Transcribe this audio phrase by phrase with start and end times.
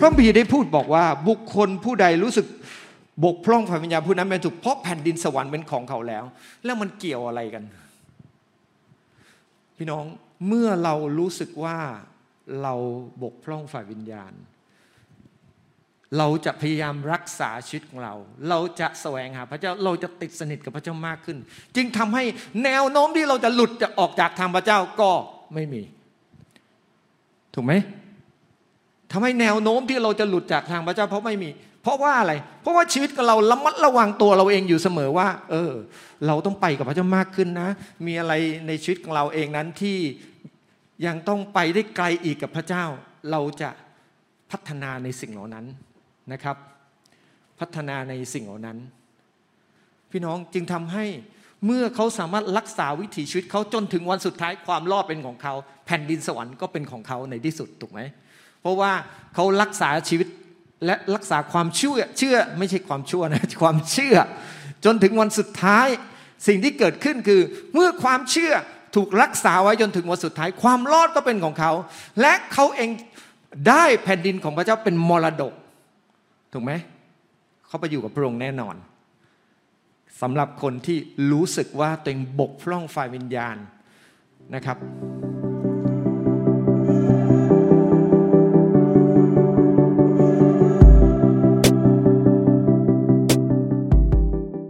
[0.00, 2.46] พระบีได้พูดบอกว่าบุคคลผู้ใดรู้สึก
[3.24, 6.24] บกพร่องฝ่ายวิญญาณผู้นั้นเป็นถูกเพราะแผ่นดินสวรรค์เป็นของเขาแล้ว
[6.64, 7.64] แล้วมันเกี่ยวอะไรกัน
[9.76, 10.04] พี่น้อง
[10.48, 11.78] เมื่อเรารู้สึกว่า
[12.62, 12.74] เรา
[13.22, 14.32] บกพร่องฝ่ายวิญญาณ
[16.18, 18.14] เราจะพยายามรักษาชีวิตของเรา
[18.48, 21.38] เราจะแสวงหาพระเจ้าเราจะติดสนิทกับพระเจ้ามากขึ้น
[21.76, 22.24] จึงทำให้
[22.64, 25.10] แนวโน้มที่เราจะหลุดจะออกจากทางพระเจ้าก็
[25.54, 25.82] ไม่มี
[27.54, 27.72] ถูกไหม
[29.12, 31.50] ทำให้แนวโน้มที่เราจะหลุดจากทางพระเจ้า เพราะไม่มี
[31.82, 35.72] เพราะว่าอะไร เพราะว่าชีวิตของเราระมัดระวังตัวเราเองอยู่เสมอว่า เออ
[36.26, 37.68] เราต้องไปกับพระเจ้ามากขึ้นนะ
[38.06, 38.32] มีอะไร
[38.66, 39.98] ในชีวิตของเราเองนั้นที่
[41.06, 42.84] ยังต้องไปได้ไกลอีกกับพระเจ้า
[43.30, 43.70] เราจะ
[44.50, 45.66] พัฒนาในสิ่งเหล่านั้น
[46.32, 46.56] นะครับ
[47.60, 48.78] พัฒนาในสิ่งเหล่านั้น
[50.10, 51.04] พี่น้องจึงทำให้
[51.66, 55.54] เมื่อเขาสามารถรักษาวิถีชีวิตเขาจนถึงวันสุดท้ายความรอดเป็นของเขา
[55.86, 58.00] แผ่นดินสวรรค์ก็เป็นของเขาในที่สุดถูกไหม
[58.60, 58.92] เพราะว่า
[59.34, 60.28] เขารักษาชีวิต
[60.86, 64.16] และรักษาความเชื่อเชื่อไม่ใช่ความชั่วนะความเชื่อ
[64.84, 65.86] จนถึงวันสุดท้าย
[66.46, 67.40] สิ่งที่เกิดขึ้นคือ
[67.74, 68.52] เมื่อความเชื่อ
[68.96, 71.72] ถูกรักษาไว้จนถึงวันสุดท้าย ความรอดก็เป็นของเขา
[72.20, 72.90] และเขาเอง
[73.68, 75.52] ได้แผ่นดินของพระเจ้าเป็นมรดก
[76.52, 76.72] ถูกไหม
[77.66, 78.76] เขาไปอยู่กับพระองค์แน่นอน
[80.20, 80.98] สำหรับคนที่
[81.32, 83.56] รู้สึกว่าตัวเองบกพร่องฝ่ายวิญญาณ
[84.54, 84.76] นะครับ